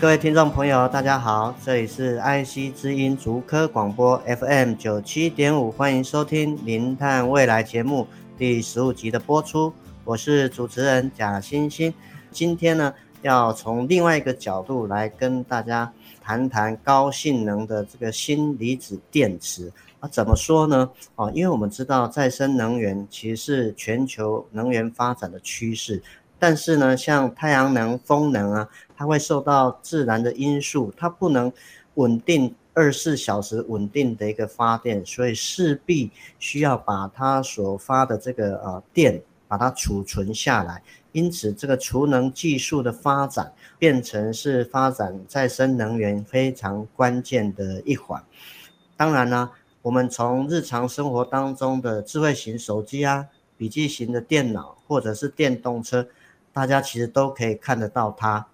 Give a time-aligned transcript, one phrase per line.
[0.00, 8.06] 各位听众朋友，大家好，这里是 IC 之音竹科广播 FM 九七点五，欢迎收听《零碳未来》节目
[8.38, 9.72] 第十五集的播出。
[10.04, 11.92] 我是主持人贾欣欣，
[12.30, 20.88] 今天呢，要从另外一个角度来跟大家谈谈高性能的这个锌离子电池啊，怎么说呢？
[21.16, 26.00] 啊，因为我们知道再生能源其实是全球能源发展的趋势，
[26.38, 31.52] 但是呢，像太阳能、风能啊，它会受到自然的因素，它不能
[31.94, 39.22] 稳定二十四小时稳定的一个发电，所以势必需要把它所发的这个呃电。
[39.50, 48.22] 把它储存下来，因此这个储能技术的发展变成是发展再生能源非常关键的一环。
[48.94, 53.24] 当然呢，我们从日常生活当中的智慧型手机啊、
[53.56, 56.06] 笔记型的电脑或者是电动车，
[56.52, 58.46] 大家其实都可以看得到它。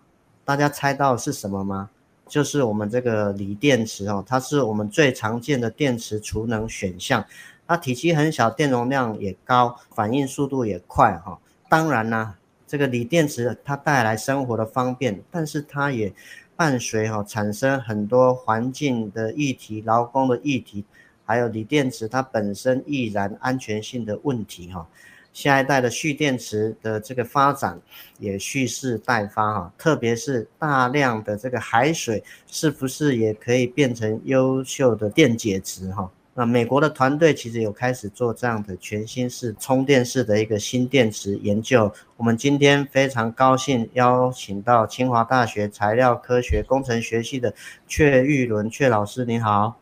[0.45, 1.91] 大家猜到是什么吗？
[2.27, 7.25] 就是我们这个锂电池哦，它是我们最常见的电池储能选项。
[7.67, 11.39] 它体积很小，电容量也高，反应速度也快哈。
[11.69, 12.35] 当然呢，
[12.67, 16.13] 这个锂电池它带来生活的方便，但是它也
[16.57, 20.85] 伴随哈产生很多环境的议题、劳工的议题，
[21.25, 24.87] 还有锂电池它本身易燃安全性的问题哈。
[25.35, 27.79] 下一代的蓄电池的这个发展
[28.19, 36.11] 也蓄势待发哈，特别是大量的这个海水是不是也可以变成优秀的电解质哈？
[36.37, 41.93] 那美国的团队其实有开始做这样的全新式充电式的一个新电池研究。
[42.17, 47.55] 我们今天非常高兴邀请到清华大学材料科学工程学系的
[47.89, 49.77] 阙玉伦阙老师，您好。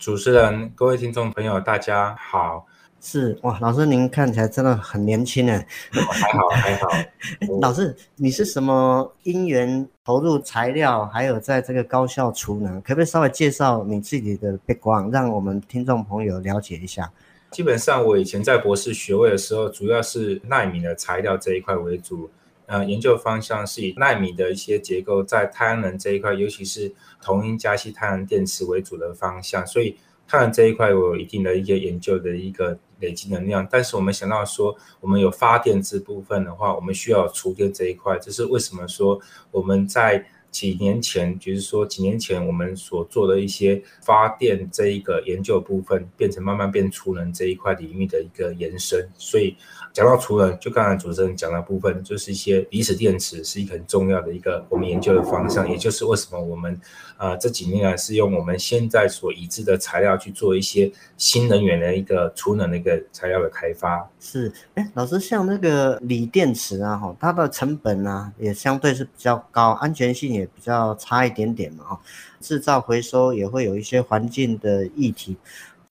[0.00, 2.66] 主持人，各位听众朋友，大家好。
[3.08, 6.88] 是哇，老师您看起来真的很年轻哎，还好还好。
[7.62, 17.12] 老师，你是什么因缘投入材料，还有在这个高校储能，可不可以稍微介绍你自己的 background，让我们听众朋友了解一下？
[17.52, 22.28] 基本上我以前在博士学位的时候，主要是纳米的材料这一块为主，
[22.66, 26.92] 呃，研究方向是以纳米的一些结构在太阳能这一块，尤其是
[27.22, 32.78] 铜銦加矽太阳电池为主的方向，所以看这一块我有一定的一些研究的一个。
[33.00, 39.20] 累积能量，但是我们想到说，我们有发电这部分的话，我们需要储电这一块，这是为什么说
[39.50, 40.24] 我们在
[40.56, 49.54] 几年前，就是说几年前我们所做的一些发电这一个研究部分，变成慢慢变储能这一块领域的一个延伸，所以。
[49.92, 56.78] 讲到除了就刚才主持人讲的部分，就是一些离子电池是一个很重要的一个我们研究的方向，也就是为什么我们
[57.16, 64.06] 呃这几年来是用我们现在所已知的材料去做一些新能源的一个储能的一个材料的开发。
[64.20, 72.00] 是，哎，老师，像那个锂电池啊，哈，它的成本啊也相对是比较高，安全性也比较差一点点嘛，哈，
[72.40, 75.36] 制造回收也会有一些环境的议题。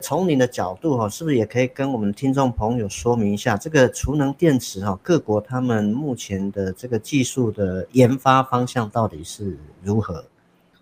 [0.02, 10.26] 从您的角度哈，是不是也可以跟我们的听众朋友说明一下这个储能电池哈，各国他们目前的这个技术的研发方向到底是如何？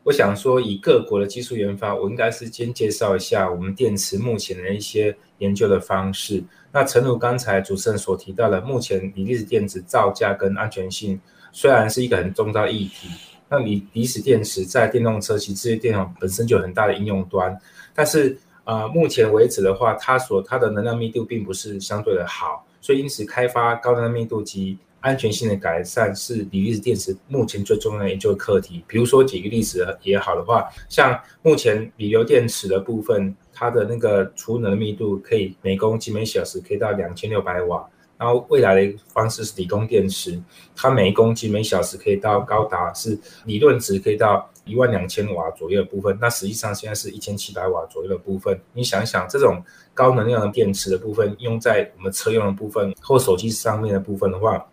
[0.03, 6.43] 我想说，以各国的技术研发，我应该是先介绍一下我们电池目前的一些研究的方式。
[6.73, 11.21] 那诚如刚才主持人所提到的，目前锂离子电池造价跟安全性
[11.53, 13.07] 虽然是一个很重要议题，
[13.49, 17.55] 那锂离子电池在电动车及这些电脑本身就有很大的应用端，
[17.93, 28.83] 但是、呃，目前为止的话，它所它的能量密度并不是相对的好，所以因此开发高能量密度及安全性的改善是锂离子电池目前最重要的研究课题。
[28.87, 37.85] 比如说举个例子也好的话，像目前锂流电池的部分，它的那个储能密度可以每公斤每小时可以到两千六百瓦。
[38.23, 40.41] 然后未来的方式是理工电池，
[40.73, 48.57] 它每一公斤每小时可以到高达是理论值可以到一万两千瓦左右的部分，那实际上现在是一千七百瓦左右的部分。
[48.71, 49.61] 你想一想，这种
[49.93, 54.65] 高能量的电池的部分用在我们车用的部分或手机上面的部分的话，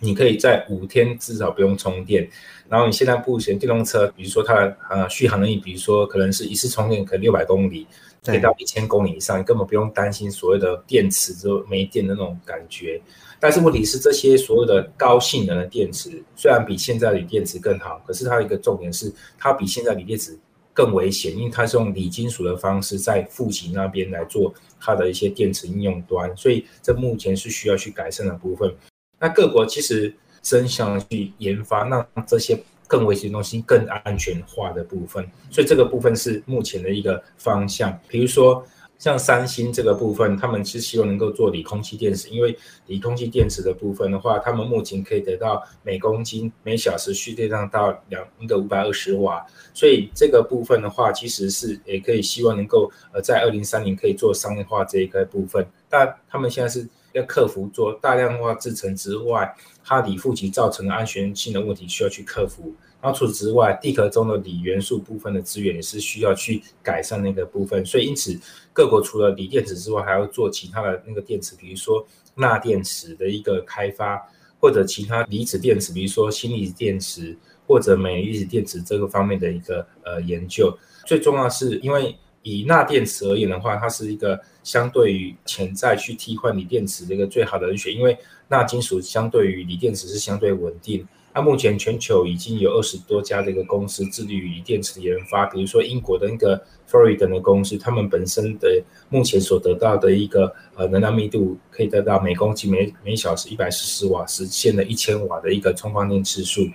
[0.00, 2.26] 你可以在五天至少不用充电。
[2.66, 7.86] 然后你现在目前电动车，比如说它的呃续航能力，比如说可能是一次充电可能六百公里。
[8.32, 13.00] 可以到一千公里以上，你根本不用担心所谓的电池就没电的那种感觉。
[13.38, 20.38] 但是问题是，这些所有的高性能的电池虽然比现在的锂电池更好，可是它的一个重点是，它比现在锂电池
[20.72, 28.74] 更危险，因为它是用锂金属的方式在负极那边来做它的一些电池应用端，所以这目前是需要去改善的部分。
[29.18, 37.98] 那各国其实争相去研发，让这些更危险的东西更安全化的部分，所以这个部分是目前的一个方向。
[38.08, 38.64] 比如说。
[38.98, 42.56] 像三星这个部分，他们是希望能够做锂空气电池，因为
[42.86, 49.44] 锂空气电池的部分的话，他们目前可以得到每公斤每小时蓄电量到两一个五百二十瓦，
[49.74, 55.66] 所以这个部分的话，其实是也可以希望能够呃在二零三零可以做商业化这一个部分。
[55.90, 59.52] 但他们现在是要克服做大量化制程之外，
[59.82, 62.72] 它锂负极造成的安全性的问题需要去克服。
[63.00, 67.84] 然后除此之外，地壳中的锂元素部分的资源也是需要去改善那个部分。
[67.84, 68.38] 所以因此，
[68.72, 72.04] 各国除了锂电池之外，还要做其他的那个电池，比如说
[72.34, 74.20] 钠电池的一个开发，
[74.60, 77.36] 或者其他离子电池，比如说锌离子电池
[77.66, 80.76] 或者镁离子电池这个方面的一个呃研究。
[81.06, 88.18] 最重要是，因为以钠电池而言的话，它是一个相对于潜在去替换锂电池的一个最好的人选，因为
[88.48, 91.06] 钠金属相对于锂电池是相对稳定。
[91.32, 96.60] 那目前全球已经有二十多家的一个公司致力于锂电池的研发，比如说英国的那个
[96.90, 106.66] Fluidda 的公司，他们本身的目前所得到的一个呃能量密度可以得到每公斤每每小时一百四十瓦，实现了一千瓦的一个充放电次数。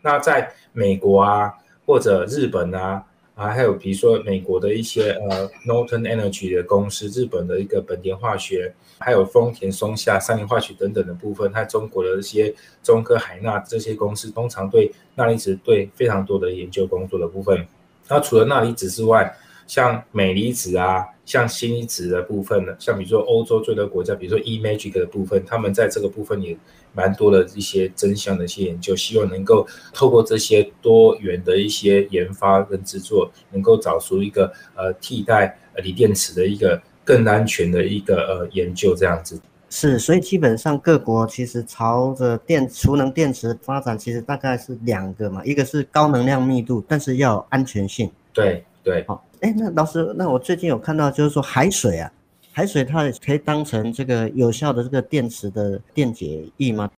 [0.00, 1.52] 那在美国啊，
[1.84, 3.04] 或者日本啊。
[3.34, 17.66] 啊，还有比如说美国的一些呃，Norton Energy 的公司，日本的一个本田化学，还有丰田、松下、三菱化学等等的部分，还有中国的一些中科海纳这些公司，通常对钠离子对非常多的研究工作的部分。
[18.08, 26.56] 那除了钠离子之外，像镁离子啊，像锌离子的部分呢，像比如说欧洲最多国家，比如说 eMagic 的部分，他们在这个部分也
[26.92, 39.40] 蛮多的一些真相的一些研究，希望能够透过这些多元的一些研发跟制作，能够找出一个呃替代锂电池的一个更安全的一个呃研究这样子。
[39.70, 48.08] 是，所以基本上各国其实朝着电储能电池发展，其实大概是两个嘛，一个是高能量密度，但是要有安全性。
[48.32, 49.26] 对对，好。
[49.40, 52.12] 哎，那老师，那我最近有看到，就是说海水啊，
[52.52, 56.90] 海水它也可以当成这个有效的这个电池的电解液吗？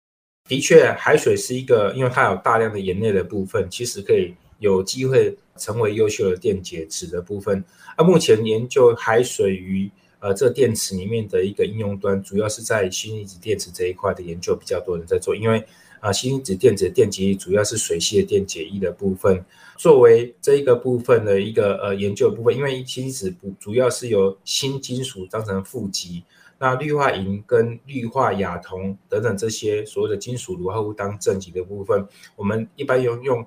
[0.50, 7.64] 的确，海水是一个，因为它有大量的盐类的部分，其实可以有机会成为优秀的电解质的部分。
[7.96, 9.90] 而目前研究海水与
[10.20, 15.64] 呃这个电池里面的一个应用端，主要是在氢离子电池这一块的研究比较多人在做，因为。
[16.06, 19.44] 啊，锌离子电子电极主要是水系的电解液的部分，
[19.75, 26.24] 作为这一个部分的一个呃研究部分，因为锌离子不主要是由锌金属当成负极，
[26.60, 33.44] 那氯化银跟氯化亚铜等等这些所有的金属铝合物当正极的部分，我们一般用用。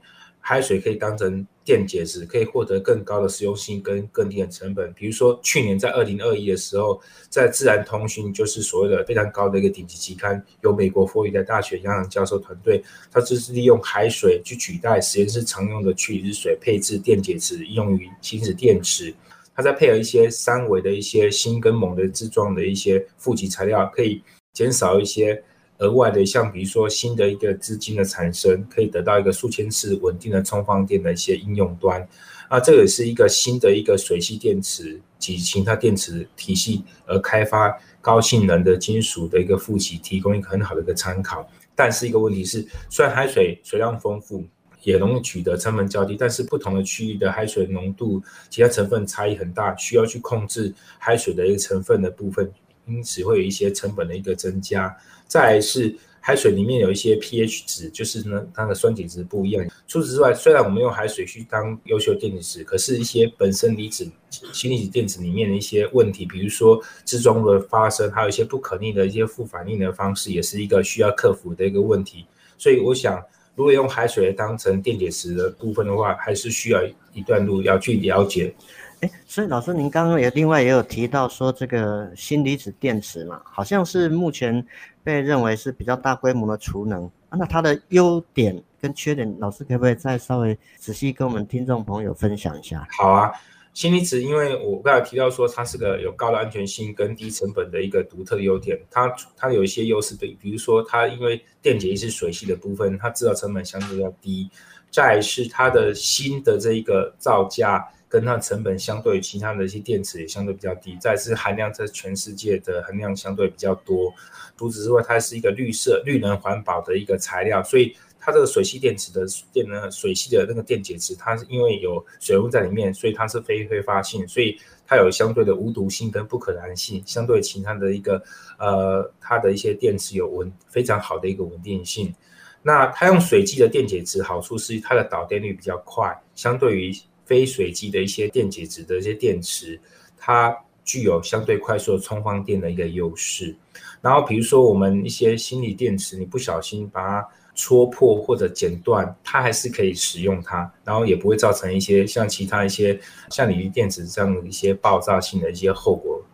[0.49, 4.91] 海水可以当成电解质，可以获得更高的实用性跟更低的成本。
[4.95, 6.99] 比如说，去年在二零二一的时候，
[7.29, 19.15] 在《自然通讯》就是所谓的非常高的一个顶级期刊，由美国佛罗里达大学杨洋教授团队，他就是利用海水去取代实验室常用的去离子水，配置电解质，用于氢子电池。
[19.55, 24.23] 它再配合一些三维的一些锌跟锰的制状的一些负极材料，可以
[24.55, 25.45] 减少一些。
[25.79, 32.07] 额外的，像比如说新的一个资金的产生，可以得到一个数千次稳定的充放电的一些应用端，
[32.49, 41.49] 啊，这也是一个新的一个水系电池及其他电池体系而开发高性能的金属的一个负极，提供一个很好的一个参考。
[41.75, 44.45] 但是一个问题是，虽然海水水量丰富，
[44.83, 52.51] 也容易取得，成本较低，但是不同的区域的海水浓度、其他成分差异很大，需要去控制海水的一个成分的部分。
[52.89, 54.97] 因此会有一些成本的一个增加。
[55.27, 59.65] 再是海水里面有一些 pH 值，就是呢它的酸碱值不一样。
[59.87, 64.11] 除此之外，虽然我们用海水去当优秀电解质，可是一些本身离子
[64.53, 72.27] 氢离子电子里面的一些问题，比如说自中的发生，还有一些不可逆的一些负反应的方式，也是一个需要克服的一个问题。
[72.59, 73.23] 所以我想，
[73.55, 76.81] 如果用海水当成电解质的部分的话，还是需要
[77.13, 78.55] 一段路要去了解。
[79.01, 84.67] 哎，所以老师，您刚刚也另外也有提到说，这个锌离子电池嘛，好像是目前
[85.05, 87.39] 被认为是比较大规模的储能啊。
[87.39, 92.89] 那它的优点跟缺点，老师可不可以再稍微仔细跟我们听众朋友分享一下？
[92.99, 93.31] 好啊，
[93.73, 104.51] 锌离子，因为我刚才提到说它是个有高的安全性跟低成本的一个独特的优点，它它有一些优势，比比如说它因为电解液是水系的部分，它制造成本相对要低，
[104.91, 107.87] 再是它的锌的这一个造价。
[108.09, 114.13] 跟它成本相对于其他的一些电池也相对比较低，再是含量在全世界的含量相对比较多。
[114.57, 128.23] 除此之外，它是一个绿色、绿能环保的一个材料，所以它这个水系电池的电呢，水系的那个电解质，它是因为有水温在里面，所以它是非挥发性，所以它有相对的无毒性跟不可燃性，相对其他的一个
[128.59, 132.13] 呃，它的一些电池有稳非常好的一个稳定性。
[132.61, 136.93] 那它用水基的电解质，好处是它的导电率比较快，相对于
[137.29, 139.79] 非水基的一些电解质的一些电池，
[140.17, 143.55] 它具有相对快速充放电的一个优势。
[144.01, 152.99] 然后比如说我们一些锌锂电池，你不小心把它戳破或者剪断，它还是可以使用它，然后也不会造成一些像其他一些
[153.31, 156.25] 像锂离电池这样的一些爆炸性的一些后果。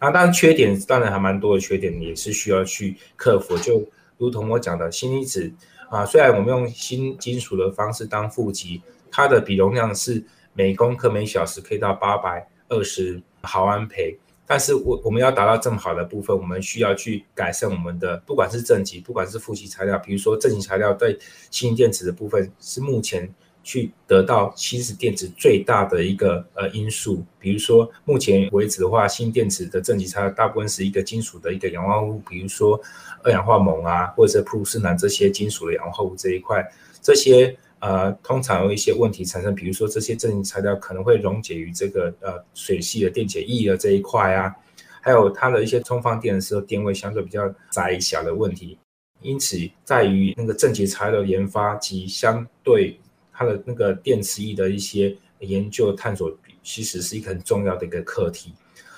[0.00, 3.58] 那当然缺点当然还蛮多的缺点，也是需要去克服。
[3.58, 3.84] 就
[4.16, 5.52] 如同我讲的，锌离子
[5.90, 10.24] 啊，虽然我们用锌金属的方式当负极，它的比容量是
[10.58, 21.16] 每公克每小时可以到八百二十毫安培，但是我我们要达到这么好的部分，我们需要去改善我们的不管是正极，不管是负极材料，比如说正极材料对
[21.48, 23.32] 锌电池的部分是目前。
[23.64, 32.80] 去得到锌离电池最大的一个呃因素，比如说目前为止的话，锌电池的正极材料大部分是一个金属的一个氧化物，比如说
[33.22, 36.66] 二氧化锰啊，或者是普鲁士蓝这些金属的氧化物这一块，
[37.02, 44.54] 这些呃通常有一些问题产生，比如说这些正极材料可能会溶解于这个呃水系的电解液的这一块啊，
[45.00, 48.78] 还有它的一些充放电的时候电位相对比较窄小的问题，
[49.22, 52.98] 因此在于那个正极材料研发及相对。
[53.40, 58.52] 它的那个电池液的一些研究探索，其实是一个很重要的一个课题。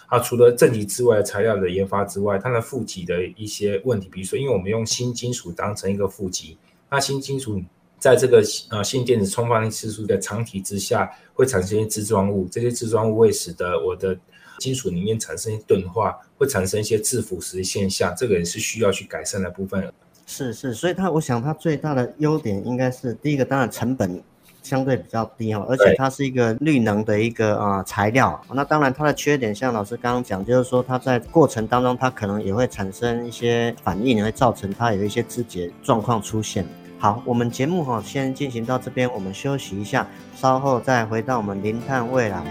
[0.06, 6.56] 啊，除了正极之外材料的研发之外，它的负极的一些问题，比如说，因为我们用锌金属当成一个负极，
[6.88, 7.62] 那锌金属
[8.00, 14.18] 在这个呃锌电子充放电次数的长体之下，会产生一些支装物，这些支装物会使得我的
[14.58, 19.92] 金属里面产生钝化，会产生一些致腐蚀现象，这个也是需要去改善的部分。
[20.26, 24.20] 是是，所以它我想它最大的优点应该是第一个，当然成本。
[24.62, 28.38] 相对比较低哈，而且它是一个绿能的一个啊材料。
[28.52, 36.66] 那当然它的缺点，像老师刚刚讲，就是说它在过程当中，它可能也会产生一些反应，也会造成它有一些肢解状况出现。
[37.02, 42.44] 好，我们节目哈先进行到这边，我们休息一下，稍后再回到我们零碳未来。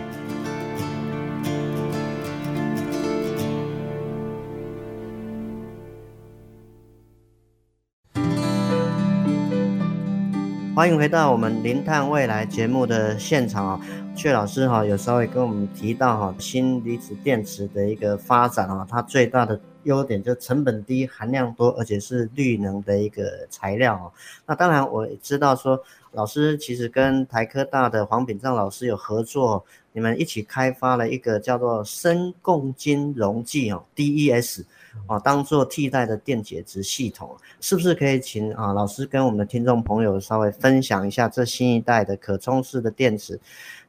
[10.75, 13.79] 欢迎回到我们零碳未来节目的现场啊，
[14.15, 24.11] 阙老师哈有稍微跟我们提到哈锌离子电池的一个发展啊，它最大的优点就成本低、含量多，而且是绿能的一个材料啊。
[24.45, 25.81] 那当然我知道说，
[26.11, 34.63] 老师其实跟台科大的黄炳彰老师有合作，你们一起开发了一个叫做深共晶溶剂哦，DES。
[35.07, 43.39] 哦，当做替代的电解质系统，是不是可以请啊老师跟我们的听众朋友稍微分享一下这新一代的可充式的电池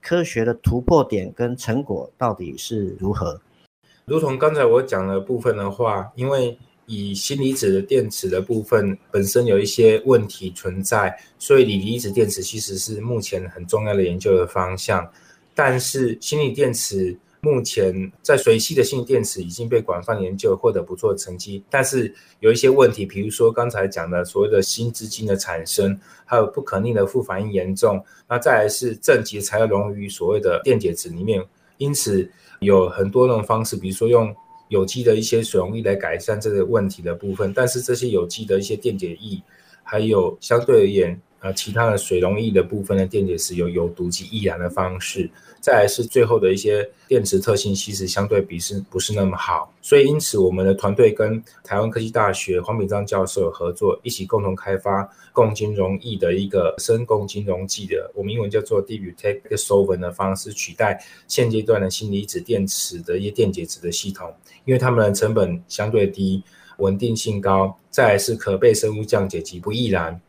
[0.00, 3.40] 科学的突破点跟成果到底是如何？
[4.04, 15.08] 如同刚才我讲的部分的话，因为以锌离子的电池的部分本身有一些问题存在，所以锂离子电池其实是目前很重要的研究的方向，
[15.54, 17.16] 但是锌离电池。
[17.42, 27.98] 目前在水系的锌电池已经被广泛研究，获得不错的成绩，但是有一些问题，比如说刚才讲的所谓的锌资晶的产生，还有不可逆的副反应严重。
[28.28, 31.42] 那再来是正极材料溶于所谓的电解质里面，
[31.80, 34.34] 因此有很多种方式，比如说用
[34.68, 39.42] 有机的一些水溶液来改善这个问题的部分，但是这些有机的一些电解液，
[39.82, 41.20] 还有相对而言。
[41.40, 45.28] 呃，其他的水溶液的部分的电解质有有毒及易燃的方式，
[45.58, 59.14] 再来是最后的一些电池特性，其实相对比是不是那么好，所以因此我们的团队跟台湾科技大学黄炳章教授合作，一起共同开发共晶溶液的一个深共晶溶剂的，我们英文叫做 Deep
[59.56, 64.30] Solvent 的方式，取代现阶段的锌离子电池的一些电解质的系统，
[64.66, 66.42] 因为它们的成本相对低，
[66.76, 70.20] 稳定性高，再来是可被生物降解及不易燃。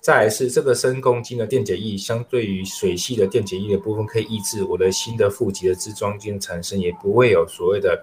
[0.00, 8.02] 再来是这个深共晶的电解液，相对于水系的电解液的部分，可以抑制我的新的负极的支装晶产生，也不会有所谓的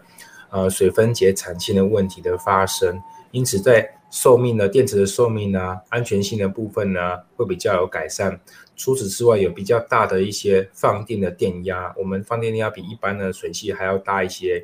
[0.51, 3.01] 呃水分解产生的问题的发生。
[3.31, 8.39] 因此，在寿命的电池的寿命呢，安全性的部分呢，会比较有改善。
[8.75, 14.63] 除此之外，有比较大的一些放电的电压，我们放电电压比一般的水系还要大一些。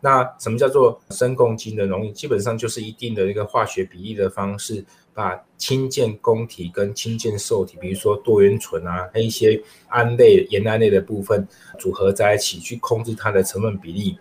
[0.00, 2.10] 那什么叫做深共晶的溶液？
[2.12, 4.82] 基本上就是一定的一个化学比例的方式，
[5.12, 11.46] 把氢键供体跟氢键受体，比如说多元醇啊，和一些胺类、盐胺类的部分
[11.78, 14.18] 组合在一起，去控制它的成分比例。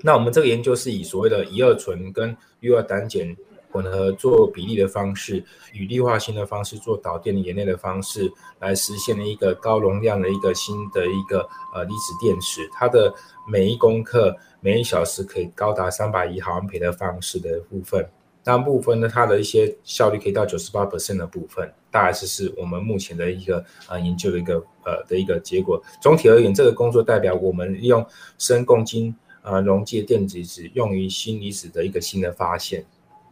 [0.00, 3.36] 那我们这个研究是以所谓的乙二醇跟氯二胆碱
[3.70, 8.30] 混合做比例的方式，与氯化锌的方式做导电的盐类的方式，
[8.60, 11.40] 来实现了一个高容量的一个新的一个
[11.74, 12.60] 呃离子电池。
[12.72, 13.12] 它的
[13.46, 18.08] 每一公克每一小时可以高达三百一毫安培的方式的部分，
[18.44, 24.54] 那部分呢，它的一些效率可以到九十八 percent 的部分，大概是是我们目前的一个呃研究的一个
[24.84, 25.82] 呃的一个结果。
[26.00, 28.06] 总体而言，这个工作代表我们利用
[28.38, 29.14] 砷共晶。
[29.42, 32.84] 呃，溶剂电解质用于锌离子的一个新的发现，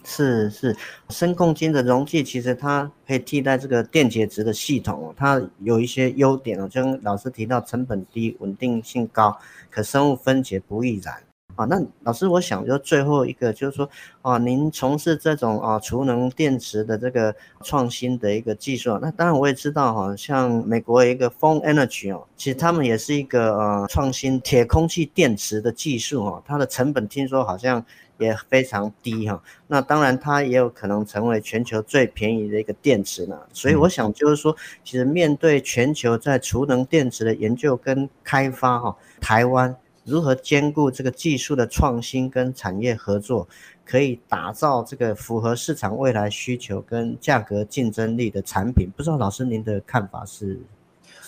[0.03, 0.75] 是是，
[1.11, 9.37] 深共晶的溶剂其实它可以替代这个电解质的系统，它有一些优点哦，就跟老师提到成本低、稳定性高、
[9.69, 11.23] 可生物分解不易燃。
[11.57, 13.89] 啊，那老师，我想就最后一个就是说，
[14.21, 27.83] 啊，您从事这种啊储能电池的这个创新的一个技术，那当然我也知道哈，像美国有一个 Phone Energy 哦，其实他们也是一个呃创新铁空气电池的技术哈，它的成本听说好像
[28.19, 39.75] 也非常低哈，那当然它也有可能成为全球最便宜的一个电池呢，所以我想就是说，其实面对全球在储能电池的研究跟开发哈，台湾。
[40.07, 43.47] 如何兼顾这个技术的创新跟产业合作，
[43.85, 48.89] 可以打造这个符合市场未来需求跟价格竞争力的产品？
[48.97, 50.61] 不知道老师您的看法是？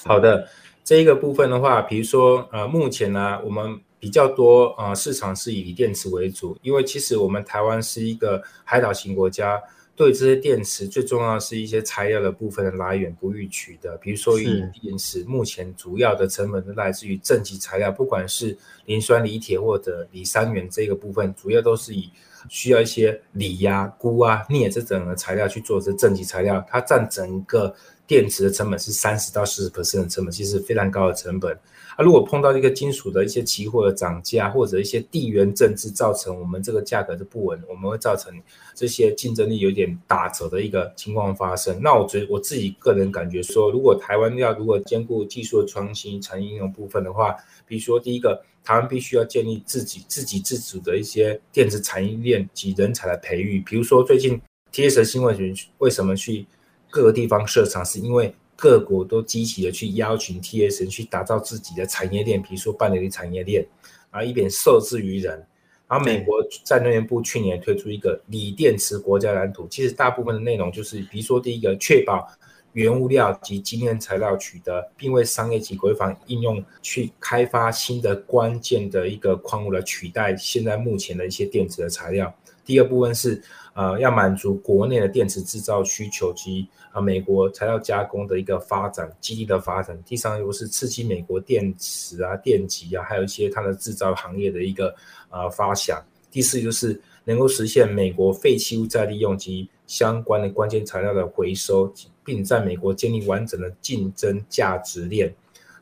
[0.05, 0.49] 好的，
[0.85, 9.61] 这一个部分的话，比如说呃，目前呢，我们比较多呃市场是以锂电池为主，因为其实我们台湾是一个海岛型国家。
[9.99, 13.97] 对这些电池，最重要的是一些材料的部分的来源不易取得。
[13.97, 22.09] 比如说，锂电池目前主要的成本都来自于正极材料，不管是磷酸锂铁或者锂三元这个部分，主要都是以
[22.49, 27.75] 需要一些锂呀、钴啊、镍这种的材料去做这正极材料，它占整个
[28.07, 31.59] 电池的成本是三十到四十 percent 的成本，其实非常高的成本。
[31.99, 38.33] 啊，如果碰到一个金属的一些期货的涨价，或者一些地缘政治造成我们这个价格的不稳，我们会造成
[38.73, 41.77] 这些竞争力有点打折的一个情况发生。
[41.83, 47.35] 那我觉得我自己个人感觉说，如果台湾要如果兼顾技术的创新、产业应用部分的话，
[47.67, 53.59] 比如说第一个，台湾必须要建立自己自给自足的一些电子产业链及人才的培育。
[53.67, 54.41] 比如说最近
[54.73, 56.47] TS 新闻群为什么去
[56.91, 58.33] 各个地方设厂，是因为。
[58.61, 63.65] 各国都积极的去邀请 TSM 去打造自己的产业链，比如说半导体产业链，
[64.11, 65.47] 然后以便受制于人。
[65.87, 72.29] 然后美国战略部去年推出一个锂电池国家蓝图，其实大部分的内容就是，比如说第一个，确保
[72.73, 82.35] 原物料及晶圆材料取得，并为商业及国防应用去开发新的关键的一个矿物来取代现在目前的一些电池的材料。
[82.65, 83.43] 第二部分是，
[83.79, 89.97] 呃，要满足国内的电池制造需求及啊美国材料加工的一个发展基地的发展。
[90.05, 94.93] 第三个是刺激美国电池啊、电极啊，还有一些它的制造行业的一个
[95.31, 96.05] 呃发想。
[96.29, 105.33] 第四就是能够实现美国废弃物再利用及相关的关键材料的回收，并在美国建立完整的竞争价值链。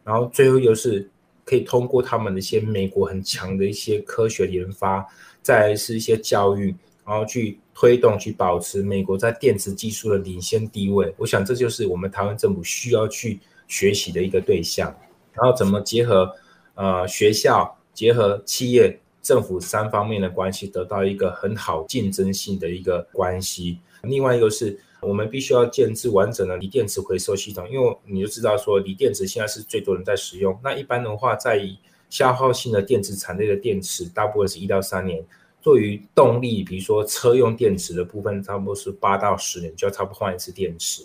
[0.04, 1.10] 然后最后就是
[1.46, 5.02] 可以通过他们的一些美国很强的一些科学研发。
[5.40, 6.74] 再是一些教育，
[7.06, 11.14] 然后去推动、去保持美国在电池技术的领先地位。
[11.16, 13.38] 我想这就是我们台湾政府需要去
[13.68, 14.92] 学习的一个对象。
[15.32, 16.28] 然后怎么结合
[16.74, 23.78] 呃学校、结合企业、政府三方面的关系，得到一个很好竞争性的一个关系。
[24.02, 30.58] 另外一个是我们必须要建置完整的锂电池回收系统，因为你就知道说锂电池现在是最多人在使用。
[30.64, 31.60] 那一般的话，在
[32.08, 35.22] 消耗性的电池产业的电池，大部分是一到三年。
[35.66, 41.02] 对于动力，比如说车用电池的部分，差不多是八到十年就要差不多换一次电池。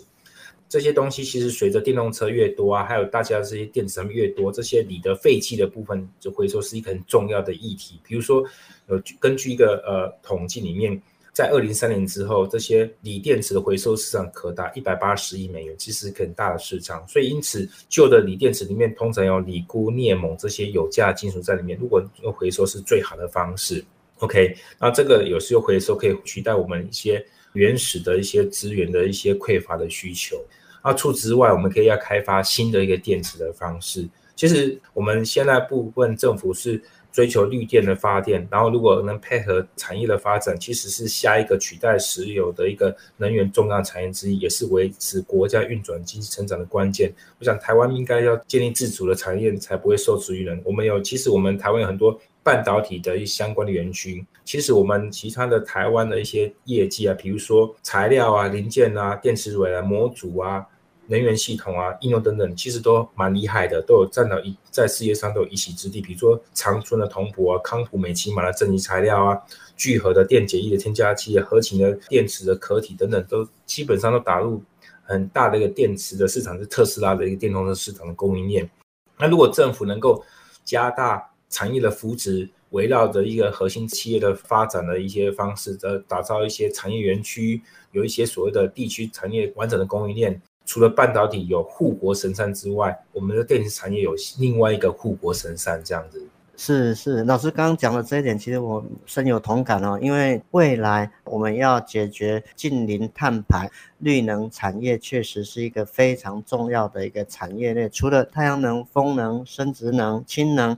[0.68, 7.98] 这些东西其实随着电动车越多啊，还有大家这些电池产品越多，这些锂的废弃的部分就回收是一个很重要的议题。
[8.04, 8.44] 比如说，
[8.86, 11.02] 呃，根据一个呃统计里面。
[11.34, 17.08] 在二零三年之后，这些锂电池的回收市场可达一百八十亿美元，其实很大的市场。
[17.08, 21.78] 所以，因此旧的锂电池里面通常有锂、钴、镍、锰这些有价金属在里面。
[21.80, 23.82] 如果用回收是最好的方式。
[24.22, 30.42] OK，那这个有时候回收可以取代我们一些原始的一些资源的一些匮乏的需求。
[30.82, 34.08] 那除此之外，我们可以要开发新的一个电池的方式。
[34.34, 36.80] 其实我们现在部分政府是。
[37.12, 47.12] 追求绿电的发电，然后如果能配合产业的发展，其实是下一个取代石油的一个能源重要产业之一，也是维持国家运转经济成长的关键。
[47.38, 50.58] 我想台湾应该要建立自主的产业，才不会受制于人。
[50.64, 54.24] 我们有，其实我们台湾有很多半导体的一相关的园区。
[54.44, 60.66] 其实我们其他的台湾的一些业绩啊，比如说材料啊、零件啊、电池尾啊、模组啊。
[61.08, 66.00] 能源系统啊，应用等等，其实都蛮厉害的，都有占到一在世界上都有一席之地。
[66.00, 69.38] 比如说长春的铜箔啊，康普美奇马的正极材料啊，
[69.76, 74.62] 聚合的电解液的添加剂啊，合情的电池的壳体等等，都基本上都打入
[75.02, 78.70] 很大的一个电池的市场，是特斯拉的一个电动车市场的供应链。
[79.18, 80.24] 那如果政府能够
[80.64, 87.62] 加大产业的扶持，围绕着一个核心企业的发展的一些方式，的打造一些产业园区，
[87.92, 90.42] 有一些所谓的地区产业完整的供应链。
[90.64, 96.24] 除了半导体有护国神山之外，我们的电子产业有另外一个护国神山，这样子。
[96.56, 99.98] 是是，老师刚刚讲的这一点，其实我深有同感哦。
[100.00, 103.68] 因为未来我们要解决近零碳排，
[104.02, 107.88] 绿能产业确实是一个非常重要的一个产业链。
[107.90, 110.76] 除了太阳能、风能、生质能、氢能。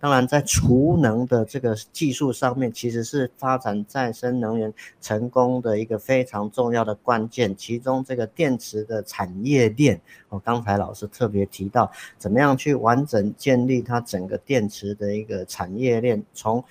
[0.00, 7.56] 当然，在储能的这个技术上面，其实是发展再生能源成功的一个非常重要的关键。
[7.56, 16.62] 其中，这个电池的产业链，我刚才老师特别提到，怎么样去完整建立它整个电池的一个产业链，从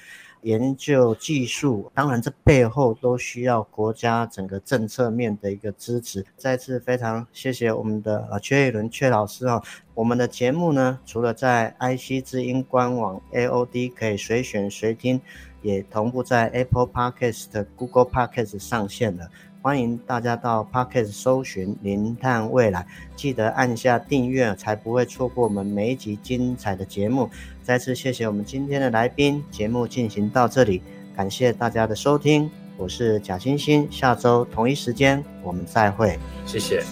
[0.44, 6.26] 研究技术，当然这背后都需要国家整个政策面的一个支持。
[6.38, 9.62] 再次非常谢谢我们的呃阙一伦阙老师啊，
[9.94, 15.20] 我们的节目呢，除了在 IC 之音官网 AOD 可以随选随听，
[15.62, 19.30] 也同步在 Apple Podcast、Google Podcast 上线了。
[19.64, 27.30] 欢迎大家到 Podcast 搜寻“零碳未来”，记得按下订阅，才不会错过我们每一集精彩的节目。
[27.64, 30.82] 再次谢谢我们今天的来宾，节目进行到这里，
[31.16, 36.84] 感谢大家的收听，我是贾欣欣，下周同一时间我们再会，谢谢。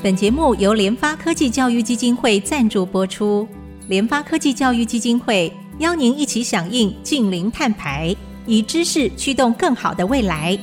[0.00, 3.48] 本节目由联发科技教育基金会赞助播出，
[3.88, 8.14] 联发科技教育基金会邀您一起响应净零碳排。
[8.48, 10.58] 以知识驱动更好的未来。